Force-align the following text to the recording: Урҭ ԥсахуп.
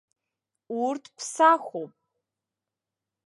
Урҭ 0.85 1.03
ԥсахуп. 1.15 1.91